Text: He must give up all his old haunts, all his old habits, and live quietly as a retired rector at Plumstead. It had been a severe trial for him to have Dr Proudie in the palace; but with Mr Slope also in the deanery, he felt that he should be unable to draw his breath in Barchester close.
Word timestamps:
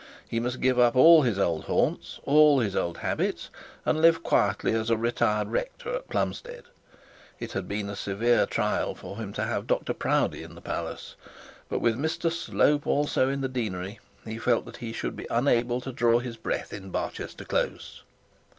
He 0.27 0.39
must 0.39 0.61
give 0.61 0.79
up 0.79 0.95
all 0.95 1.21
his 1.21 1.37
old 1.37 1.65
haunts, 1.65 2.19
all 2.23 2.59
his 2.59 2.75
old 2.75 2.97
habits, 2.97 3.51
and 3.85 4.01
live 4.01 4.23
quietly 4.23 4.73
as 4.73 4.89
a 4.89 4.97
retired 4.97 5.49
rector 5.49 5.93
at 5.93 6.09
Plumstead. 6.09 6.63
It 7.39 7.51
had 7.51 7.67
been 7.67 7.87
a 7.87 7.95
severe 7.95 8.47
trial 8.47 8.95
for 8.95 9.17
him 9.17 9.31
to 9.33 9.43
have 9.43 9.67
Dr 9.67 9.93
Proudie 9.93 10.41
in 10.41 10.55
the 10.55 10.59
palace; 10.61 11.15
but 11.69 11.81
with 11.81 11.97
Mr 11.99 12.31
Slope 12.31 12.87
also 12.87 13.29
in 13.29 13.41
the 13.41 13.47
deanery, 13.47 13.99
he 14.25 14.39
felt 14.39 14.65
that 14.65 14.77
he 14.77 14.91
should 14.91 15.15
be 15.15 15.27
unable 15.29 15.79
to 15.81 15.91
draw 15.93 16.17
his 16.17 16.35
breath 16.35 16.73
in 16.73 16.89
Barchester 16.89 17.45
close. 17.45 18.01